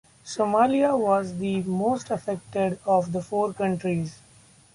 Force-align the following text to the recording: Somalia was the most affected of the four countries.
Somalia 0.25 0.97
was 0.97 1.37
the 1.37 1.61
most 1.61 2.09
affected 2.09 2.79
of 2.87 3.11
the 3.11 3.21
four 3.21 3.53
countries. 3.53 4.17